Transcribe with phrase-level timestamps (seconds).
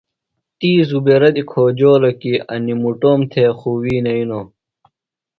[0.57, 4.45] تی زبیرہ دی کھوجولوۡ کی انیۡ مُٹوم تھےۡ خُوۡ وی نئینوۡ۔